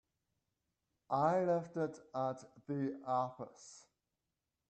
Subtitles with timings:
[1.11, 3.85] I left it at the office.